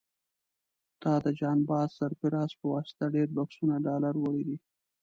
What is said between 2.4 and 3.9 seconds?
په واسطه ډېر بکسونه